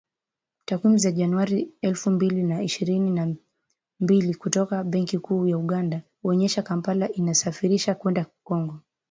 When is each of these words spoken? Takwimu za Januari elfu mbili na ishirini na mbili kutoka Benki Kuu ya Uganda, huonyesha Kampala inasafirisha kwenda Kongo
Takwimu 0.65 0.97
za 0.97 1.11
Januari 1.11 1.71
elfu 1.81 2.11
mbili 2.11 2.43
na 2.43 2.61
ishirini 2.63 3.11
na 3.11 3.35
mbili 3.99 4.35
kutoka 4.35 4.83
Benki 4.83 5.19
Kuu 5.19 5.47
ya 5.47 5.57
Uganda, 5.57 6.01
huonyesha 6.21 6.61
Kampala 6.61 7.11
inasafirisha 7.11 7.95
kwenda 7.95 8.25
Kongo 8.43 8.79